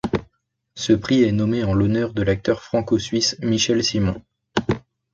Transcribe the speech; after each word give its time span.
Ce 0.73 0.93
prix 0.93 1.21
est 1.21 1.31
nommé 1.31 1.63
en 1.63 1.75
l'honneur 1.75 2.15
de 2.15 2.23
l'acteur 2.23 2.63
franco-suisse 2.63 3.37
Michel 3.43 3.83
Simon. 3.83 4.19